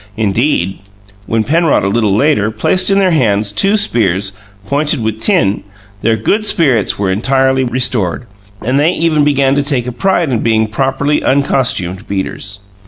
[0.17, 0.79] Indeed,
[1.27, 4.31] when Penrod, a little later, placed in their hands two spears,
[4.65, 5.63] pointed with tin,
[6.01, 8.25] their good spirits were entirely restored,
[8.65, 12.61] and they even began to take a pride in being properly uncostumed beaters.